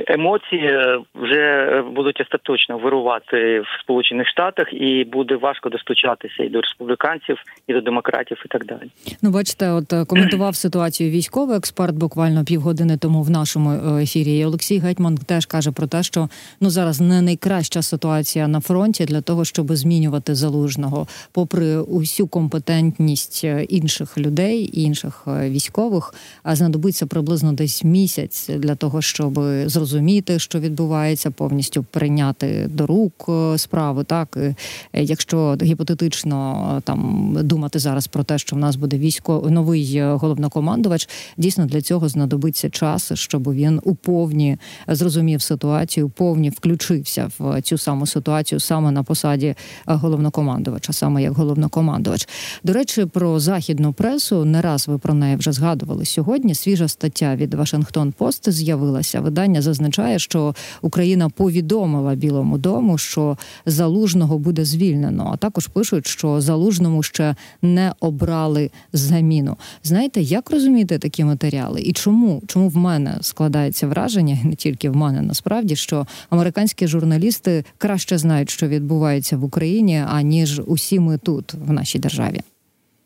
емоції 0.07 0.65
е, 0.65 0.99
вже 1.15 1.81
будуть 1.95 2.21
остаточно 2.21 2.77
вирувати 2.77 3.59
в 3.59 3.67
Сполучених 3.83 4.27
Штатах, 4.27 4.73
і 4.73 5.03
буде 5.03 5.35
важко 5.35 5.69
достучатися 5.69 6.43
і 6.43 6.49
до 6.49 6.61
республіканців, 6.61 7.37
і 7.67 7.73
до 7.73 7.81
демократів, 7.81 8.43
і 8.45 8.47
так 8.47 8.65
далі. 8.65 8.89
Ну, 9.21 9.31
бачите, 9.31 9.71
от 9.71 9.93
е, 9.93 10.05
коментував 10.05 10.55
ситуацію 10.55 11.11
військовий 11.11 11.57
експерт 11.57 11.95
буквально 11.95 12.45
півгодини 12.45 12.97
тому 12.97 13.21
в 13.23 13.29
нашому 13.29 13.71
е, 13.71 14.03
ефірі. 14.03 14.37
І 14.37 14.45
Олексій 14.45 14.79
Гетьман 14.79 15.17
теж 15.17 15.45
каже 15.45 15.71
про 15.71 15.87
те, 15.87 16.03
що 16.03 16.27
ну 16.61 16.69
зараз 16.69 17.01
не 17.01 17.21
найкраща 17.21 17.81
ситуація 17.81 18.47
на 18.47 18.59
фронті 18.59 19.05
для 19.05 19.21
того, 19.21 19.45
щоб 19.45 19.71
змінювати 19.71 20.35
залужного, 20.35 21.07
попри 21.33 21.77
усю 21.77 22.27
компетентність 22.27 23.43
інших 23.69 24.17
людей, 24.17 24.69
інших 24.73 25.23
військових, 25.27 26.13
а 26.43 26.55
знадобиться 26.55 27.05
приблизно 27.05 27.53
десь 27.53 27.83
місяць 27.83 28.49
для 28.49 28.75
того, 28.75 29.01
щоб 29.01 29.42
зрозуміти, 29.65 30.39
що 30.39 30.59
відбувається, 30.59 31.31
повністю 31.31 31.83
прийняти 31.83 32.69
до 32.71 32.87
рук 32.87 33.25
е, 33.29 33.57
справу. 33.57 34.03
Так 34.03 34.37
е, 34.37 34.55
якщо 34.93 35.57
гіпотетично 35.61 36.75
е, 36.77 36.81
там 36.81 37.29
думати 37.41 37.79
зараз 37.79 38.07
про 38.07 38.23
те, 38.23 38.37
що 38.37 38.55
в 38.55 38.59
нас 38.59 38.75
буде 38.75 38.97
військо 38.97 39.47
новий 39.49 40.01
головнокомандувач, 40.01 41.09
дійсно 41.37 41.65
для 41.65 41.81
цього 41.81 42.09
знадобиться 42.09 42.69
час, 42.69 43.11
щоб 43.13 43.53
він 43.53 43.79
у 43.83 43.95
повні 43.95 44.57
зрозумів 44.87 45.41
ситуацію, 45.41 46.09
повні 46.09 46.49
включився 46.49 47.31
в 47.39 47.61
цю 47.61 47.77
саму 47.77 48.07
ситуацію 48.07 48.59
саме 48.59 48.91
на 48.91 49.03
посаді 49.03 49.55
головнокомандувача, 49.85 50.93
саме 50.93 51.23
як 51.23 51.33
головнокомандувач. 51.33 52.27
До 52.63 52.73
речі, 52.73 53.05
про 53.05 53.39
західну 53.39 53.93
пресу 53.93 54.45
не 54.45 54.61
раз 54.61 54.87
ви 54.87 54.97
про 54.97 55.13
неї 55.13 55.35
вже 55.35 55.51
згадували 55.51 56.05
сьогодні. 56.05 56.55
Свіжа 56.55 56.87
стаття 56.87 57.35
від 57.35 57.53
Вашингтон 57.53 58.11
Пост 58.11 58.51
з'явилася 58.51 59.21
видання 59.33 59.61
зазначає, 59.61 60.19
що 60.19 60.53
Україна 60.81 61.29
повідомила 61.29 62.15
Білому 62.15 62.57
дому, 62.57 62.97
що 62.97 63.37
залужного 63.65 64.39
буде 64.39 64.65
звільнено. 64.65 65.31
А 65.33 65.37
також 65.37 65.67
пишуть, 65.67 66.07
що 66.07 66.41
залужному 66.41 67.03
ще 67.03 67.35
не 67.61 67.91
обрали 67.99 68.69
заміну. 68.93 69.57
Знаєте, 69.83 70.21
як 70.21 70.51
розуміти 70.51 70.99
такі 70.99 71.23
матеріали? 71.23 71.81
І 71.81 71.93
чому 71.93 72.41
чому 72.47 72.69
в 72.69 72.77
мене 72.77 73.17
складається 73.21 73.87
враження, 73.87 74.37
і 74.43 74.47
не 74.47 74.55
тільки 74.55 74.89
в 74.89 74.95
мене 74.95 75.21
насправді, 75.21 75.75
що 75.75 76.05
американські 76.29 76.87
журналісти 76.87 77.63
краще 77.77 78.17
знають, 78.17 78.49
що 78.49 78.67
відбувається 78.67 79.37
в 79.37 79.43
Україні, 79.43 80.03
аніж 80.07 80.61
усі 80.67 80.99
ми 80.99 81.17
тут 81.25 81.53
в 81.53 81.71
нашій 81.71 81.99
державі. 81.99 82.39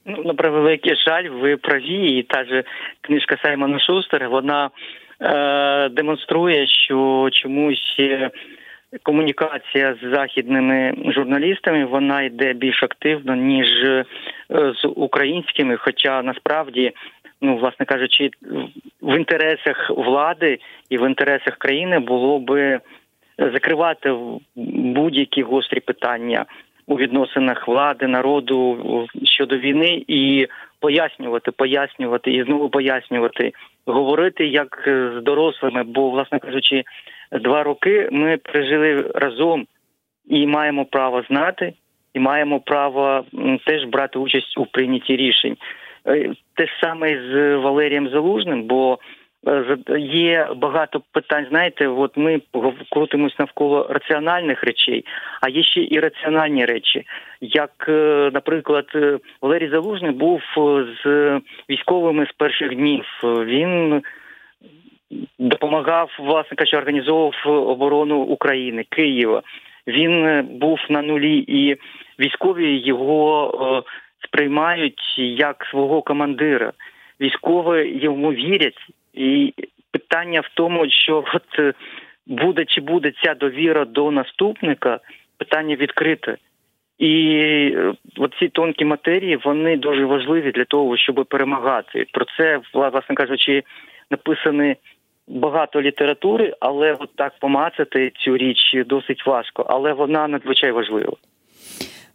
Ну, 0.06 0.24
на 0.24 0.34
превеликий 0.34 0.96
жаль, 1.08 1.30
ви 1.42 1.58
праві, 1.58 2.20
і 2.20 2.24
та 2.24 2.46
ж 2.46 2.64
книжка 3.02 3.38
Саймона 3.44 3.80
Шустера, 3.80 4.28
вона 4.30 4.70
Е, 5.22 5.90
демонструє, 5.90 6.68
що 6.68 7.30
чомусь 7.32 7.96
е, 8.00 8.30
комунікація 9.04 9.96
з 10.02 10.16
західними 10.16 10.94
журналістами 11.06 11.86
вона 11.86 12.22
йде 12.22 12.54
більш 12.54 12.84
активно 12.84 13.36
ніж 13.36 13.68
е, 13.84 14.06
з 14.50 14.86
українськими. 14.96 15.78
Хоча 15.78 16.22
насправді, 16.22 16.92
ну 17.42 17.58
власне 17.58 17.86
кажучи, 17.86 18.30
в 19.02 19.18
інтересах 19.18 19.90
влади 19.90 20.60
і 20.90 20.98
в 20.98 21.08
інтересах 21.08 21.58
країни 21.58 22.00
було 22.00 22.40
би 22.40 22.80
закривати 23.38 24.16
будь-які 24.56 25.44
гострі 25.44 25.80
питання 25.80 26.46
у 26.88 26.96
відносинах 26.96 27.68
влади, 27.68 28.08
народу 28.08 28.78
щодо 29.24 29.58
війни 29.58 30.04
і 30.08 30.48
пояснювати, 30.80 31.52
пояснювати 31.52 32.32
і 32.32 32.44
знову 32.44 32.70
пояснювати, 32.70 33.54
говорити 33.86 34.48
як 34.48 34.84
з 34.86 35.22
дорослими. 35.22 35.84
Бо, 35.84 36.10
власне 36.10 36.40
кажучи, 36.40 36.84
два 37.32 37.64
роки 37.64 38.10
ми 38.12 38.38
прожили 38.38 39.12
разом 39.16 39.68
і 40.28 40.48
маємо 40.48 40.86
право 40.86 41.24
знати, 41.30 41.74
і 42.14 42.20
маємо 42.20 42.60
право 42.60 43.26
теж 43.66 43.86
брати 43.86 44.20
участь 44.20 44.58
у 44.58 44.66
прийнятті 44.66 45.16
рішень. 45.16 45.58
Е, 46.08 46.34
те 46.54 46.68
саме 46.82 47.08
з 47.32 47.56
Валерієм 47.56 48.10
Залужним, 48.10 48.64
бо 48.64 49.00
є 50.00 50.48
багато 50.56 51.02
питань. 51.12 51.46
Знаєте, 51.50 51.88
от 51.88 52.18
ми 52.18 52.42
крутимось 52.92 53.40
навколо 53.40 53.88
раціональних 53.90 54.64
речей, 54.64 55.06
а 55.42 55.50
є 55.50 55.64
ще 55.64 55.88
і 55.92 56.00
раціональні 56.00 56.66
речі. 56.66 57.06
Як, 57.42 57.86
е, 57.90 58.30
наприклад, 58.34 58.86
е, 58.96 59.20
Валерій 59.42 59.70
Залужний 59.70 60.12
був 60.12 60.42
з 61.04 61.32
військовими 61.70 62.26
з 62.26 62.32
перших 62.32 62.76
днів. 62.76 63.06
Він 63.24 64.02
допомагав 65.40 66.12
власне 66.20 66.56
кажучи, 66.56 66.78
організовував 66.78 67.34
оборону 67.46 68.18
України, 68.18 68.86
Києва. 68.90 69.42
Він 69.88 70.44
був 70.44 70.80
на 70.90 71.02
нулі, 71.02 71.38
і 71.38 71.76
військові 72.20 72.78
його 72.78 73.84
сприймають 74.24 75.16
як 75.18 75.66
свого 75.72 76.02
командира. 76.02 76.72
Військові 77.22 78.00
йому 78.02 78.32
вірять. 78.32 78.78
І 79.18 79.54
питання 79.92 80.42
в 80.42 80.50
тому, 80.54 80.90
що 80.90 81.24
от 81.34 81.60
е, 81.60 81.74
буде 82.28 82.66
чи 82.66 82.82
буде 82.82 83.12
ця 83.24 83.34
довіра 83.34 83.86
до 83.86 84.12
наступника, 84.12 85.00
питання 85.38 85.76
відкрите. 85.76 86.38
І 86.98 87.14
е, 87.76 87.94
ці 88.40 88.48
тонкі 88.48 88.86
матерії 88.86 89.36
вони 89.36 89.78
дуже 89.78 90.06
важливі 90.06 90.52
для 90.52 90.66
того, 90.66 90.98
щоб 90.98 91.26
перемагати. 91.30 92.06
Про 92.14 92.26
це, 92.38 92.60
власне 92.74 93.16
кажучи, 93.16 93.64
написані 94.12 94.76
багато 95.28 95.82
літератури, 95.82 96.54
але 96.60 96.94
от 96.94 97.16
так 97.16 97.34
помацати 97.40 98.12
цю 98.16 98.38
річ 98.38 98.76
досить 98.86 99.26
важко, 99.26 99.66
але 99.70 99.94
вона 99.94 100.28
надзвичай 100.28 100.72
важлива. 100.72 101.14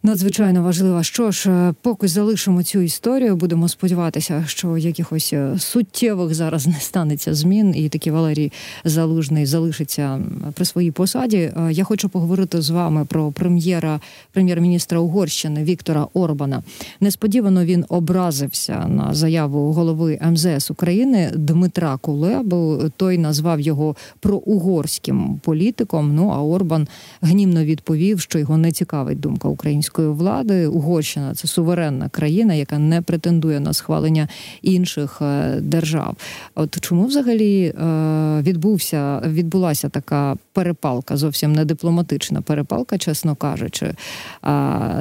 Надзвичайно 0.05 0.63
важлива. 0.63 1.03
Що 1.03 1.31
ж, 1.31 1.49
е, 1.49 1.73
поки 1.81 2.07
залишимо 2.07 2.63
цю 2.63 2.81
історію, 2.81 3.35
будемо 3.35 3.69
сподіватися, 3.69 4.43
що 4.47 4.77
якихось 4.77 5.33
е, 5.33 5.55
суттєвих 5.59 6.33
зараз 6.33 6.67
не 6.73 6.79
станеться 6.79 7.33
змін, 7.33 7.73
і 7.75 7.89
такий 7.89 8.13
Валерій 8.13 8.51
Залужний 8.83 9.45
залишиться 9.45 10.21
при 10.53 10.65
своїй 10.65 10.91
посаді. 10.91 11.37
Е, 11.37 11.69
я 11.71 11.83
хочу 11.83 12.09
поговорити 12.09 12.61
з 12.61 12.69
вами 12.69 13.05
про 13.05 13.31
прем'єра 13.31 13.99
прем'єр-міністра 14.31 14.99
Угорщини 14.99 15.63
Віктора 15.63 16.07
Орбана. 16.13 16.63
Несподівано 16.99 17.65
він 17.65 17.85
образився 17.89 18.85
на 18.87 19.13
заяву 19.13 19.73
голови 19.73 20.19
МЗС 20.31 20.71
України 20.71 21.31
Дмитра 21.35 21.97
Кулебу. 21.97 22.79
Той 22.97 23.17
назвав 23.17 23.59
його 23.59 23.95
проугорським 24.19 25.39
політиком. 25.43 26.15
Ну 26.15 26.29
а 26.29 26.41
Орбан 26.41 26.87
гнівно 27.21 27.63
відповів, 27.65 28.19
що 28.19 28.39
його 28.39 28.57
не 28.57 28.71
цікавить 28.71 29.19
думка 29.19 29.47
української 29.47 29.92
української 29.93 30.07
влади. 30.07 30.67
Угорщина 30.67 31.33
це 31.35 31.47
суверенна 31.47 32.09
країна, 32.09 32.53
яка 32.53 32.77
не 32.79 33.01
претендує 33.01 33.59
на 33.59 33.73
схвалення 33.73 34.27
інших 34.61 35.21
е, 35.21 35.59
держав. 35.61 36.15
От 36.55 36.79
чому 36.79 37.05
взагалі 37.05 37.65
е, 37.65 38.41
відбувся 38.41 39.21
відбулася 39.25 39.89
така 39.89 40.35
перепалка, 40.53 41.17
зовсім 41.17 41.53
не 41.53 41.65
дипломатична 41.65 42.41
перепалка, 42.41 42.97
чесно 42.97 43.35
кажучи. 43.35 43.93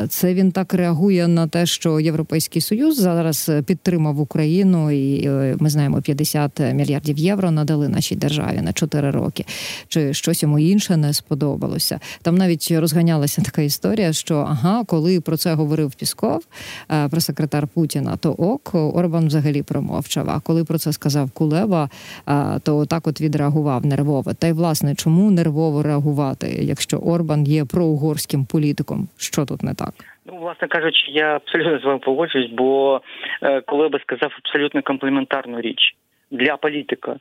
Це 0.08 0.34
він 0.34 0.52
так 0.52 0.74
реагує 0.74 1.28
на 1.28 1.46
те, 1.46 1.66
що 1.66 2.00
Європейський 2.00 2.62
Союз 2.62 2.96
зараз 2.96 3.50
підтримав 3.66 4.20
Україну, 4.20 4.90
і 4.90 5.26
е, 5.26 5.56
ми 5.60 5.70
знаємо, 5.70 6.02
50 6.02 6.60
мільярдів 6.74 7.18
євро 7.18 7.50
надали 7.50 7.88
нашій 7.88 8.16
державі 8.16 8.60
на 8.62 8.72
4 8.72 9.10
роки. 9.10 9.44
Чи 9.88 10.14
щось 10.14 10.42
йому 10.42 10.58
інше 10.58 10.96
не 10.96 11.12
сподобалося? 11.12 12.00
Там 12.22 12.34
навіть 12.34 12.70
розганялася 12.70 13.42
така 13.42 13.62
історія, 13.62 14.12
що 14.12 14.46
ага, 14.48 14.81
Коли 14.84 15.20
про 15.20 15.36
це 15.36 15.54
говорив 15.54 15.94
Пісков, 15.94 16.46
е, 16.90 17.08
прес-секретар 17.08 17.66
Путіна, 17.74 18.16
то 18.16 18.32
ок 18.32 18.74
Орбан 18.74 19.26
взагалі 19.26 19.62
промовчав. 19.62 20.30
А 20.30 20.40
коли 20.40 20.64
про 20.64 20.78
це 20.78 20.92
сказав 20.92 21.30
Кулеба, 21.30 21.88
е, 22.28 22.60
то 22.64 22.86
так 22.86 23.06
от 23.06 23.20
відреагував 23.20 23.86
нервово. 23.86 24.34
Та 24.34 24.46
й 24.46 24.52
власне 24.52 24.94
чому 24.94 25.30
нервово 25.30 25.82
реагувати, 25.82 26.46
якщо 26.46 26.96
Орбан 26.96 27.44
є 27.44 27.64
проугорським 27.64 28.44
політиком? 28.44 29.08
Що 29.16 29.44
тут 29.44 29.62
не 29.62 29.74
так? 29.74 29.94
Ну, 30.26 30.36
власне 30.36 30.68
кажучи, 30.68 31.10
я 31.10 31.36
абсолютно 31.36 31.78
з 31.78 31.84
вами 31.84 31.98
погоджуюсь, 31.98 32.50
бо 32.50 33.00
е, 33.42 33.60
коли 33.60 33.88
би 33.88 33.98
сказав 33.98 34.32
абсолютно 34.44 34.82
комплементарну 34.82 35.60
річ 35.60 35.96
для 36.30 36.56
політика, 36.56 37.16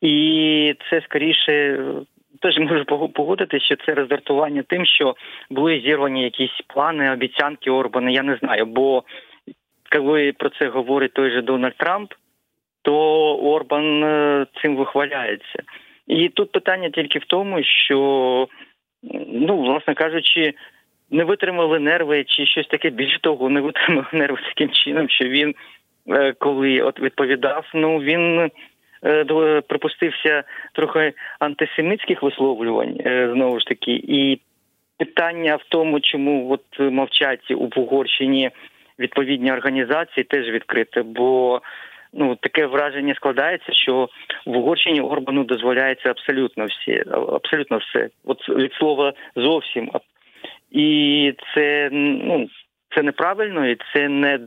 і 0.00 0.74
це 0.90 1.02
скоріше 1.04 1.78
теж 2.44 2.58
можу 2.58 2.84
погодитися, 3.08 3.64
що 3.64 3.76
це 3.76 3.94
роздратування 3.94 4.62
тим, 4.62 4.86
що 4.86 5.16
були 5.50 5.80
зірвані 5.80 6.22
якісь 6.22 6.60
плани, 6.66 7.12
обіцянки 7.12 7.70
Орбана. 7.70 8.10
Я 8.10 8.22
не 8.22 8.36
знаю, 8.36 8.66
бо 8.66 9.02
коли 9.92 10.32
про 10.32 10.50
це 10.50 10.68
говорить 10.68 11.12
той 11.12 11.30
же 11.30 11.42
Дональд 11.42 11.76
Трамп, 11.76 12.12
то 12.82 12.94
Орбан 13.36 14.04
е, 14.04 14.46
цим 14.62 14.76
вихваляється. 14.76 15.62
І 16.06 16.28
тут 16.28 16.52
питання 16.52 16.90
тільки 16.90 17.18
в 17.18 17.24
тому, 17.24 17.62
що 17.62 17.98
ну, 19.28 19.56
власне 19.56 19.94
кажучи, 19.94 20.54
не 21.10 21.24
витримали 21.24 21.78
нерви 21.78 22.24
чи 22.24 22.46
щось 22.46 22.66
таке 22.66 22.90
більше 22.90 23.20
того, 23.20 23.48
не 23.48 23.60
витримали 23.60 24.06
нерви 24.12 24.38
таким 24.48 24.70
чином, 24.70 25.08
що 25.08 25.24
він 25.24 25.54
е, 26.08 26.32
коли 26.32 26.80
от 26.80 27.00
відповідав, 27.00 27.70
ну 27.74 27.98
він 27.98 28.50
припустився 29.68 30.44
трохи 30.72 31.12
антисемітських 31.38 32.22
висловлювань 32.22 32.96
е, 33.06 33.30
знову 33.32 33.60
ж 33.60 33.66
таки, 33.66 33.92
і 33.92 34.40
питання 34.98 35.56
в 35.56 35.64
тому, 35.68 36.00
чому 36.00 36.52
от 36.52 36.80
мовчать 36.80 37.50
у 37.50 37.70
Угорщині 37.76 38.50
відповідні 38.98 39.52
організації, 39.52 40.24
теж 40.24 40.50
відкрите, 40.50 41.02
бо 41.02 41.60
ну 42.12 42.36
таке 42.36 42.66
враження 42.66 43.14
складається, 43.14 43.72
що 43.72 44.08
в 44.46 44.56
Угорщині 44.56 45.00
Орбану 45.00 45.44
дозволяється 45.44 46.10
абсолютно 46.10 46.66
всі, 46.66 47.02
абсолютно 47.10 47.76
все. 47.78 48.08
От 48.24 48.48
від 48.48 48.72
слова 48.72 49.12
зовсім 49.36 49.90
і 50.74 51.32
це 51.54 51.88
ну 51.92 52.48
це 52.94 53.02
неправильно, 53.02 53.68
і 53.68 53.76
це 53.94 54.08
не 54.08 54.38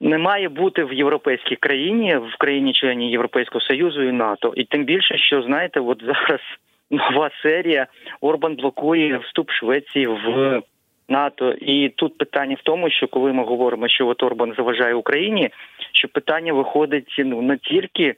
не 0.00 0.18
має 0.18 0.48
бути 0.48 0.84
в 0.84 0.92
європейській 0.92 1.56
країні, 1.56 2.16
в 2.16 2.36
країні 2.38 2.72
члені 2.72 3.10
Європейського 3.10 3.60
союзу 3.60 4.02
і 4.02 4.12
НАТО. 4.12 4.52
І 4.56 4.64
тим 4.64 4.84
більше, 4.84 5.18
що 5.18 5.42
знаєте, 5.42 5.80
от 5.80 6.02
зараз 6.04 6.40
нова 6.90 7.30
серія 7.42 7.86
Орбан 8.20 8.54
блокує 8.54 9.18
вступ 9.18 9.50
Швеції 9.50 10.06
в 10.06 10.62
НАТО. 11.08 11.52
І 11.52 11.88
тут 11.88 12.18
питання 12.18 12.56
в 12.60 12.62
тому, 12.62 12.90
що 12.90 13.08
коли 13.08 13.32
ми 13.32 13.44
говоримо, 13.44 13.88
що 13.88 14.06
от 14.06 14.22
Орбан 14.22 14.54
заважає 14.56 14.94
Україні, 14.94 15.50
що 15.92 16.08
питання 16.08 16.52
виходить 16.52 17.14
ну 17.18 17.42
не 17.42 17.56
тільки 17.56 18.14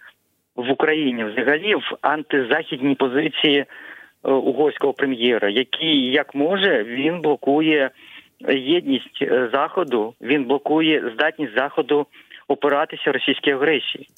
в 0.57 0.71
Україні, 0.71 1.25
взагалі 1.25 1.75
в 1.75 1.97
антизахідній 2.01 2.95
позиції. 2.95 3.65
Е, 4.25 4.31
угорського 4.31 4.93
прем'єра, 4.93 5.49
який 5.49 6.11
як 6.11 6.35
може 6.35 6.85
він 6.85 7.21
блокує 7.21 7.91
єдність 8.49 9.23
е, 9.23 9.51
заходу, 9.53 10.15
він 10.21 10.45
блокує 10.45 11.13
здатність 11.15 11.55
заходу 11.57 12.07
опиратися 12.49 13.13
російській 13.13 13.51
агресії. 13.51 14.09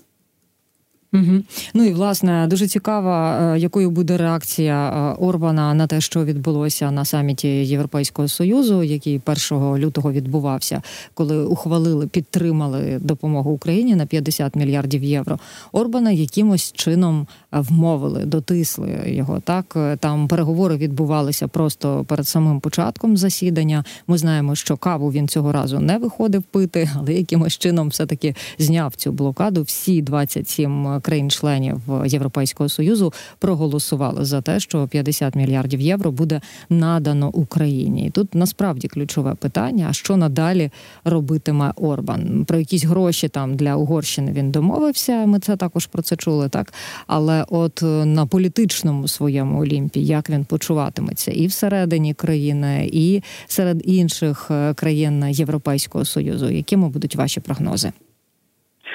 Угу. 1.13 1.43
Ну 1.75 1.85
і 1.85 1.93
власне 1.93 2.47
дуже 2.51 2.67
цікаво, 2.67 3.11
е, 3.11 3.59
якою 3.59 3.91
буде 3.91 4.17
реакція 4.17 4.91
е, 4.91 5.25
Орбана 5.25 5.75
на 5.75 5.87
те, 5.87 6.01
що 6.01 6.25
відбулося 6.25 6.91
на 6.91 7.05
саміті 7.05 7.49
Європейського 7.49 8.29
союзу, 8.29 8.83
який 8.83 9.21
1 9.51 9.79
лютого 9.79 10.13
відбувався, 10.13 10.83
коли 11.15 11.45
ухвалили, 11.45 12.07
підтримали 12.07 12.99
допомогу 13.01 13.51
Україні 13.51 13.95
на 13.97 14.07
50 14.07 14.57
мільярдів 14.57 15.05
євро. 15.05 15.39
Орбана 15.73 16.11
якимось 16.11 16.73
чином 16.73 17.27
е, 17.53 17.61
вмовили, 17.61 18.25
дотисли 18.25 19.01
його. 19.07 19.41
Так 19.41 19.77
там 20.01 20.29
переговори 20.29 20.77
відбувалися 20.77 21.49
просто 21.49 22.05
перед 22.09 22.29
самим 22.29 22.61
початком 22.61 23.17
засідання. 23.17 23.85
Ми 24.07 24.19
знаємо, 24.19 24.55
що 24.55 24.77
каву 24.77 25.13
він 25.13 25.29
цього 25.29 25.53
разу 25.53 25.81
не 25.81 25.99
виходив 25.99 26.43
пити, 26.43 26.91
але 26.97 27.13
якимось 27.13 27.59
чином 27.59 27.89
все 27.89 28.07
таки 28.07 28.35
зняв 28.59 28.95
цю 28.95 29.13
блокаду. 29.13 29.63
Всі 29.63 30.03
27 30.03 31.00
країн-членів 31.01 31.81
Європейського 32.07 32.69
союзу 32.69 33.13
проголосували 33.39 34.25
за 34.25 34.41
те, 34.41 34.61
що 34.61 34.89
50 34.89 35.35
мільярдів 35.35 35.81
євро 35.81 36.13
буде 36.13 36.41
надано 36.71 37.29
Україні. 37.29 38.07
І 38.07 38.11
Тут 38.11 38.35
насправді 38.35 38.89
ключове 38.89 39.35
питання: 39.35 39.87
а 39.91 39.93
що 39.93 40.17
надалі 40.17 40.71
робитиме 41.05 41.73
Орбан? 41.77 42.45
Про 42.45 42.59
якісь 42.59 42.85
гроші 42.85 43.29
там 43.29 43.57
для 43.57 43.77
Угорщини 43.77 44.33
він 44.33 44.51
домовився. 44.51 45.27
Ми 45.27 45.39
це 45.39 45.57
також 45.57 45.87
про 45.87 46.03
це 46.03 46.17
чули, 46.17 46.49
так 46.49 46.73
але 47.07 47.45
от 47.49 47.83
на 48.05 48.27
політичному 48.27 49.09
своєму 49.09 49.61
олімпі 49.61 50.01
як 50.11 50.31
він 50.31 50.45
почуватиметься 50.45 51.31
і 51.31 51.47
всередині 51.47 52.15
країни, 52.15 52.91
і 52.93 53.23
серед 53.47 53.83
інших 53.85 54.49
е, 54.51 54.75
країн 54.75 55.25
Європейського 55.29 56.05
союзу, 56.05 56.51
якими 56.51 56.89
будуть 56.89 57.17
ваші 57.17 57.41
прогнози? 57.41 57.93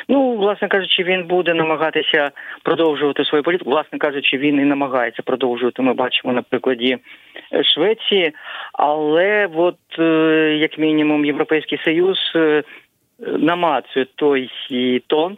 Ну, 0.08 0.36
власне 0.36 0.68
кажучи, 0.68 1.04
він 1.04 1.24
буде 1.24 1.54
намагатися 1.54 2.32
продовжувати 2.64 3.26
свою 3.26 3.44
політику. 3.44 3.70
Власне 3.70 4.00
кажучи, 4.00 4.38
він 4.38 4.60
і 4.60 4.64
намагається 4.66 5.22
продовжувати. 5.22 5.82
Ми 5.82 5.94
бачимо 5.94 6.34
на 6.34 6.42
прикладі 6.42 6.98
е, 7.54 7.64
Швеції, 7.64 8.32
але 8.74 9.50
от 9.56 10.00
е, 10.00 10.04
як 10.62 10.78
мінімум 10.78 11.26
Європейський 11.26 11.80
Союз 11.86 12.18
е, 12.36 12.64
намацує 13.20 14.06
той 14.16 14.50
тон, 15.08 15.38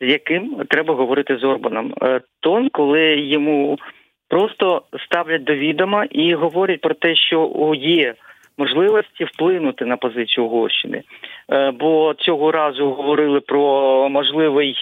з 0.00 0.10
яким 0.10 0.56
треба 0.68 0.94
говорити 0.94 1.36
з 1.36 1.44
Орбаном. 1.44 1.94
Тон, 2.40 2.68
коли 2.68 3.20
йому 3.20 3.78
просто 4.28 4.82
ставлять 5.04 5.44
до 5.44 5.54
відома 5.54 6.04
і 6.10 6.34
говорять 6.34 6.80
про 6.80 6.94
те, 6.94 7.16
що 7.16 7.72
є 7.76 8.14
можливості 8.60 9.24
вплинути 9.24 9.84
на 9.84 9.96
позицію 9.96 10.44
Угорщини. 10.44 11.02
Е, 11.52 11.70
бо 11.70 12.14
цього 12.18 12.52
разу 12.52 12.90
говорили 12.90 13.40
про 13.40 14.08
можливий. 14.08 14.74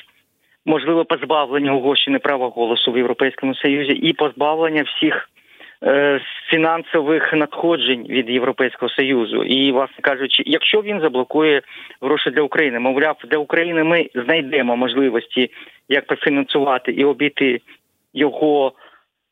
Можливе 0.66 1.04
позбавлення 1.04 1.72
Угорщини 1.72 2.18
права 2.18 2.48
голосу 2.48 2.92
в 2.92 2.96
Європейському 2.96 3.54
Союзі 3.54 3.92
і 3.92 4.12
позбавлення 4.12 4.82
всіх 4.82 5.30
е, 5.82 6.20
фінансових 6.50 7.32
надходжень 7.32 8.06
від 8.08 8.30
Європейського 8.30 8.88
Союзу. 8.88 9.44
І, 9.44 9.72
власне 9.72 9.96
кажучи, 10.00 10.42
якщо 10.46 10.82
він 10.82 11.00
заблокує 11.00 11.62
гроші 12.00 12.30
для 12.30 12.42
України, 12.42 12.78
мовляв, 12.78 13.16
для 13.30 13.38
України 13.38 13.84
ми 13.84 14.10
знайдемо 14.14 14.76
можливості, 14.76 15.50
як 15.88 16.06
профінансувати 16.06 16.92
і 16.92 17.04
обійти 17.04 17.60
його 18.14 18.72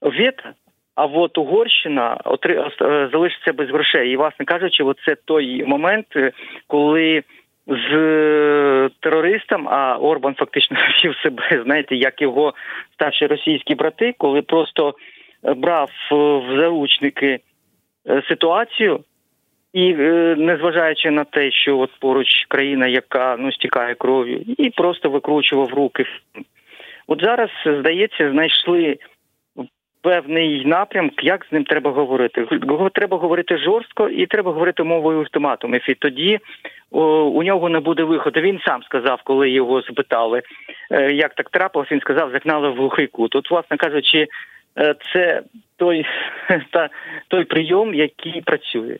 вето, 0.03 0.49
а 0.97 1.05
от 1.05 1.39
Угорщина 1.39 2.17
отри... 2.25 2.55
Е, 2.83 3.09
залишиться 3.13 3.53
без 3.53 3.71
грошей. 3.71 4.11
І, 4.11 4.17
власне 4.17 4.45
кажучи, 4.45 4.85
це 5.07 5.17
той 5.25 5.65
момент, 5.65 6.07
е, 6.17 6.33
коли 6.67 7.23
з 7.67 8.91
терористом, 9.01 9.69
а 9.69 9.97
Орбан 9.97 10.35
фактично 10.35 10.77
вів 11.05 11.17
себе, 11.17 11.63
знаєте, 11.65 11.97
як 11.97 12.23
його 12.23 12.55
старші 12.95 13.27
російські 13.27 13.75
брати, 13.75 14.15
коли 14.19 14.43
просто 14.43 14.95
брав 15.57 15.91
в 16.11 16.59
заручники 16.59 17.39
е, 18.09 18.23
ситуацію. 18.29 19.01
І 19.73 19.95
незважаючи 20.37 21.11
на 21.11 21.25
те, 21.25 21.51
що 21.51 21.79
от 21.79 21.91
поруч 22.01 22.27
країна, 22.49 22.87
яка 22.87 23.37
ну 23.39 23.53
стікає 23.53 23.95
кров'ю, 23.95 24.45
і 24.59 24.71
просто 24.71 25.11
викручував 25.11 25.75
руки. 25.75 26.05
От 27.07 27.21
зараз 27.23 27.51
здається, 27.67 28.31
знайшли 28.31 28.99
певний 30.07 30.65
напрям, 30.65 31.11
як 31.23 31.47
з 31.51 31.53
ним 31.53 31.65
треба 31.65 31.91
говорити. 31.91 32.47
Треба 32.95 33.17
говорити 33.17 33.59
жорстко 33.59 34.09
і 34.09 34.27
треба 34.27 34.53
говорити 34.53 34.83
мовою 34.83 35.21
ультиматумів. 35.21 35.91
І 35.91 35.95
тоді 35.95 36.39
у 36.91 37.43
нього 37.43 37.69
не 37.69 37.81
буде 37.81 38.03
виходу. 38.03 38.41
Він 38.41 38.61
сам 38.67 38.83
сказав, 38.83 39.21
коли 39.25 39.51
його 39.51 39.83
запитали, 39.83 40.43
е, 40.91 41.13
як 41.13 41.35
так 41.35 41.51
трапилось, 41.51 41.93
він 41.93 42.01
сказав, 42.01 42.31
загнали 42.31 42.71
в 42.71 42.75
глухий 42.75 43.07
кут. 43.07 43.37
От, 43.37 43.51
власне 43.51 43.77
кажучи, 43.77 44.27
е, 44.79 44.95
це 45.13 45.43
той, 45.77 46.07
та, 46.71 46.89
той 47.29 47.45
прийом, 47.45 47.95
який 47.95 48.41
працює. 48.41 48.97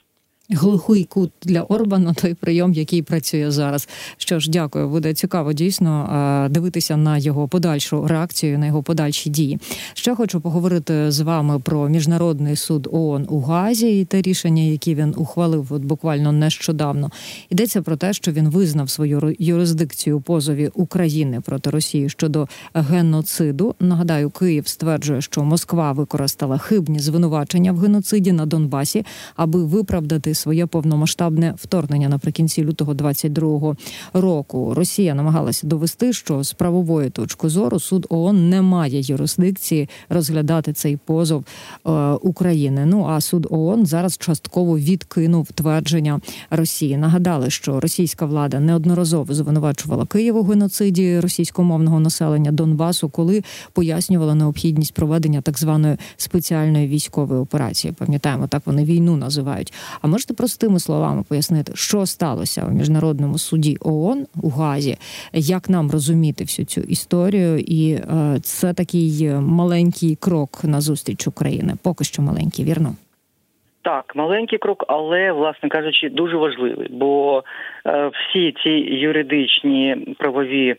Глухий 0.51 1.05
кут 1.05 1.33
для 1.43 1.63
Орбана, 1.63 2.15
той 2.15 2.35
прийом, 2.35 2.73
який 2.73 3.03
працює 3.03 3.51
зараз. 3.51 3.89
Що 4.17 4.41
ж, 4.41 4.51
дякую, 4.51 4.89
буде 4.89 5.15
цікаво 5.15 5.53
дійсно 5.53 6.11
е, 6.47 6.49
дивитися 6.49 6.97
на 6.97 7.19
його 7.19 7.49
подальшу 7.49 8.07
реакцію, 8.07 8.59
на 8.59 8.67
його 8.67 8.83
подальші 8.83 9.31
дії. 9.31 9.59
Ще 9.95 10.15
хочу 10.15 10.41
поговорити 10.41 11.11
з 11.11 11.21
вами 11.21 11.59
про 11.59 11.89
міжнародний 11.89 12.57
суд 12.57 12.89
ООН 12.93 13.27
у 13.29 13.41
Газі 13.41 14.01
і 14.01 14.05
те 14.05 14.23
рішення, 14.23 14.63
яке 14.63 14.95
він 14.95 15.15
ухвалив 15.17 15.67
от 15.71 15.83
буквально 15.83 16.33
нещодавно. 16.33 17.11
Йдеться 17.51 17.83
про 17.83 17.97
те, 17.97 18.13
що 18.13 18.33
він 18.33 18.49
визнав 18.49 18.91
свою 18.91 19.35
юрисдикцію 19.39 20.21
позові 20.21 20.71
України 20.75 21.41
проти 21.41 21.71
Росії 21.71 22.09
щодо 22.09 22.49
геноциду. 22.75 23.75
Нагадаю, 23.81 24.31
Київ 24.31 24.69
стверджує, 24.69 25.23
що 25.23 25.45
Москва 25.45 25.93
використала 25.93 26.59
хибні 26.59 26.99
звинувачення 26.99 27.73
в 27.73 27.79
геноциді 27.79 28.33
на 28.33 28.47
Донбасі, 28.47 29.05
аби 29.37 29.65
виправдати 29.65 30.36
своє 30.37 30.67
повномасштабне 30.67 31.55
вторгнення 31.57 32.09
наприкінці 32.09 32.65
лютого 32.65 32.95
22-го 32.95 33.77
року. 34.13 34.75
Росія 34.75 35.15
намагалася 35.15 35.67
довести, 35.67 36.13
що 36.13 36.43
з 36.43 36.53
правової 36.53 37.11
точки 37.11 37.49
зору 37.49 37.81
суд 37.81 38.07
ООН 38.09 38.51
не 38.51 38.63
має 38.63 39.01
юрисдикції 39.01 39.89
розглядати 40.09 40.73
цей 40.73 40.97
позов 40.97 41.45
е, 41.87 41.91
України. 42.13 42.87
Ну 42.87 43.07
а 43.09 43.21
суд 43.21 43.47
ООН 43.51 43.87
зараз 43.87 44.19
частково 44.19 44.79
відкинув 44.79 45.53
твердження 45.53 46.21
Росії. 46.51 46.97
Нагадали, 46.97 47.51
що 47.51 47.81
російська 47.81 48.27
влада 48.27 48.61
неодноразово 48.61 49.35
звинувачувала 49.35 50.07
Київ 50.07 50.37
у 50.37 50.43
геноциді 50.43 51.21
російськомовного 51.21 52.01
населення 52.01 52.53
Донбасу, 52.53 53.09
коли 53.09 53.43
пояснювала 53.73 54.35
необхідність 54.35 54.95
проведення 54.95 55.41
так 55.41 55.59
званої 55.59 55.97
спеціальної 56.17 56.89
військової 56.89 57.41
операції. 57.41 57.93
Пам'ятаємо, 57.93 58.47
так 58.47 58.63
вони 58.67 58.85
війну 58.85 59.17
називають. 59.17 59.73
А 60.01 60.09
можете 60.27 60.35
простими 60.35 60.79
словами 60.79 61.23
пояснити, 61.29 61.73
що 61.75 62.07
сталося 62.07 62.67
у 62.69 62.71
міжнародному 62.71 63.39
суді 63.39 63.77
ООН 63.81 64.27
у 64.43 64.49
Газі, 64.49 64.97
як 65.33 65.71
нам 65.71 65.91
розуміти 65.91 66.45
всю 66.45 66.67
цю 66.67 66.81
історію, 66.81 67.59
і 67.59 67.93
е, 67.93 68.41
це 68.43 68.75
такий 68.75 69.31
маленький 69.41 70.17
крок 70.17 70.65
на 70.65 70.81
зустріч 70.81 71.27
України, 71.27 71.73
поки 71.85 72.05
що 72.05 72.23
маленький, 72.23 72.65
вірно. 72.65 72.97
Так, 73.83 74.13
маленький 74.17 74.59
крок, 74.59 74.85
але, 74.89 75.33
власне 75.33 75.69
кажучи, 75.69 76.09
дуже 76.09 76.37
важливий, 76.37 76.89
бо 76.91 77.43
е, 77.87 78.11
всі 78.15 78.55
ці 78.63 78.71
юридичні 78.71 79.97
правові 80.19 80.77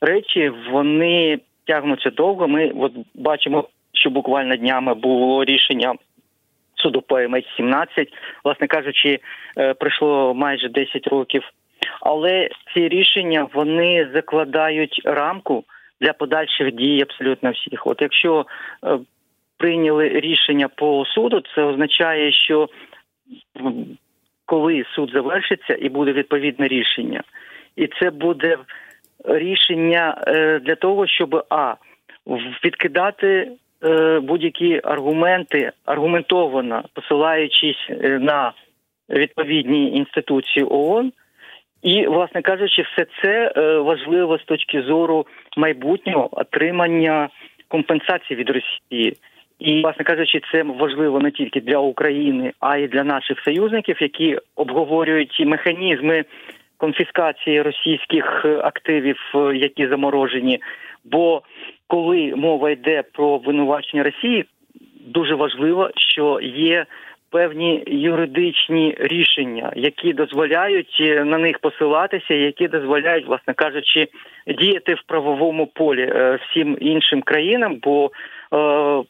речі 0.00 0.52
вони 0.72 1.38
тягнуться 1.66 2.10
довго. 2.10 2.48
Ми 2.48 2.72
от 2.76 2.92
бачимо, 3.14 3.68
що 3.92 4.10
буквально 4.10 4.56
днями 4.56 4.94
було 4.94 5.44
рішення 5.44 5.94
суду 6.82 7.02
по 7.02 7.16
МС-17, 7.18 8.08
власне 8.44 8.66
кажучи, 8.66 9.20
е, 9.58 9.74
пройшло 9.74 10.34
майже 10.34 10.68
10 10.68 11.06
років. 11.06 11.42
Але 12.00 12.48
ці 12.74 12.88
рішення 12.88 13.46
вони 13.54 14.08
закладають 14.14 15.00
рамку 15.04 15.64
для 16.00 16.12
подальших 16.12 16.72
дій 16.72 17.02
абсолютно 17.02 17.50
всіх. 17.50 17.86
От 17.86 18.02
якщо 18.02 18.46
е, 18.84 18.98
прийняли 19.56 20.08
рішення 20.08 20.68
по 20.68 21.04
суду, 21.04 21.42
це 21.54 21.62
означає, 21.62 22.32
що 22.32 22.68
коли 24.46 24.84
суд 24.94 25.10
завершиться 25.10 25.76
і 25.80 25.88
буде 25.88 26.12
відповідне 26.12 26.68
рішення, 26.68 27.22
і 27.76 27.86
це 27.86 28.10
буде 28.10 28.58
рішення 29.24 30.24
е, 30.26 30.58
для 30.58 30.74
того, 30.74 31.06
щоб 31.06 31.46
а 31.50 31.74
відкидати 32.64 33.52
е, 33.84 34.20
будь-які 34.20 34.80
аргументи 34.84 35.72
аргументовано 35.84 36.84
посилаючись 36.92 37.90
е, 37.90 38.18
на 38.18 38.52
відповідні 39.10 39.96
інституції 39.96 40.66
ООН. 40.70 41.12
І, 41.82 42.06
власне 42.06 42.42
кажучи, 42.42 42.82
все 42.82 43.06
це 43.22 43.52
важливо 43.80 44.38
з 44.38 44.44
точки 44.44 44.82
зору 44.82 45.26
майбутнього 45.56 46.28
отримання 46.32 47.28
компенсації 47.68 48.36
від 48.36 48.50
Росії. 48.50 49.16
І, 49.58 49.82
власне 49.82 50.04
кажучи, 50.04 50.40
це 50.52 50.62
важливо 50.62 51.20
не 51.20 51.30
тільки 51.30 51.60
для 51.60 51.78
України, 51.78 52.52
а 52.60 52.76
й 52.76 52.88
для 52.88 53.04
наших 53.04 53.40
союзників, 53.40 53.96
які 54.00 54.38
обговорюють 54.56 55.42
механізми 55.46 56.24
конфіскації 56.78 57.62
російських 57.62 58.44
активів, 58.44 59.16
які 59.54 59.88
заморожені. 59.88 60.60
Бо 61.04 61.42
коли 61.86 62.32
мова 62.36 62.70
йде 62.70 63.02
про 63.12 63.26
обвинувачення 63.26 64.02
Росії, 64.02 64.44
дуже 65.06 65.34
важливо, 65.34 65.90
що 65.96 66.40
є 66.42 66.86
певні 67.30 67.82
юридичні 67.86 68.96
рішення, 68.98 69.72
які 69.76 70.12
дозволяють 70.12 71.02
на 71.24 71.38
них 71.38 71.58
посилатися, 71.58 72.34
які 72.34 72.68
дозволяють, 72.68 73.26
власне 73.26 73.54
кажучи, 73.54 74.08
діяти 74.58 74.94
в 74.94 75.02
правовому 75.06 75.66
полі 75.66 76.02
е, 76.02 76.38
всім 76.42 76.76
іншим 76.80 77.22
країнам. 77.22 77.78
бо 77.82 78.10
е, 78.52 79.02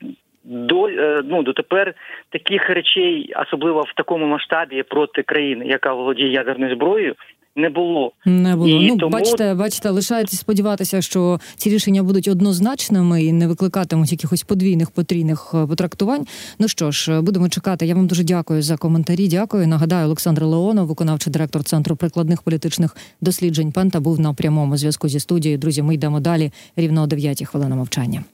до 0.44 0.88
е, 0.88 1.20
ну 1.24 1.42
дотепер 1.42 1.94
таких 2.30 2.70
речей, 2.70 3.32
особливо 3.36 3.80
в 3.80 3.92
такому 3.94 4.26
масштабі 4.26 4.82
проти 4.82 5.22
країни, 5.22 5.66
яка 5.66 5.92
володіє 5.92 6.32
ядерною 6.32 6.74
зброєю. 6.74 7.14
Не 7.58 7.68
було 7.70 8.12
не 8.26 8.56
було. 8.56 8.82
І 8.82 8.88
ну 8.88 8.96
тому... 8.96 9.12
бачите, 9.12 9.54
бачите, 9.54 9.90
лишається 9.90 10.36
сподіватися, 10.36 11.02
що 11.02 11.40
ці 11.56 11.70
рішення 11.70 12.02
будуть 12.02 12.28
однозначними 12.28 13.24
і 13.24 13.32
не 13.32 13.46
викликатимуть 13.46 14.12
якихось 14.12 14.42
подвійних 14.42 14.90
потрійних 14.90 15.50
е, 15.54 15.66
потрактувань. 15.66 16.26
Ну 16.58 16.68
що 16.68 16.90
ж, 16.90 17.20
будемо 17.20 17.48
чекати. 17.48 17.86
Я 17.86 17.94
вам 17.94 18.06
дуже 18.06 18.24
дякую 18.24 18.62
за 18.62 18.76
коментарі. 18.76 19.28
Дякую. 19.28 19.66
Нагадаю, 19.66 20.06
Олександр 20.06 20.44
Леонов, 20.44 20.86
виконавчий 20.86 21.32
директор 21.32 21.64
центру 21.64 21.96
прикладних 21.96 22.42
політичних 22.42 22.96
досліджень. 23.20 23.72
Пента 23.72 24.00
був 24.00 24.20
на 24.20 24.34
прямому 24.34 24.76
зв'язку 24.76 25.08
зі 25.08 25.20
студією. 25.20 25.58
Друзі, 25.58 25.82
ми 25.82 25.94
йдемо 25.94 26.20
далі. 26.20 26.50
Рівно 26.76 27.02
о 27.02 27.06
9 27.06 27.44
хвилина 27.46 27.76
мовчання. 27.76 28.24